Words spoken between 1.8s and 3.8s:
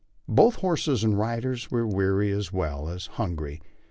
weary as well as hungry.